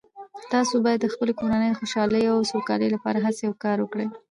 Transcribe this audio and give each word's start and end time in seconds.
تاسو 0.53 0.75
باید 0.85 0.99
د 1.01 1.07
خپلې 1.13 1.33
کورنۍ 1.39 1.67
د 1.71 1.77
خوشحالۍ 1.79 2.23
او 2.33 2.37
سوکالۍ 2.51 2.87
لپاره 2.95 3.23
هڅې 3.25 3.43
او 3.47 3.53
کار 3.63 3.77
وکړئ 3.81 4.07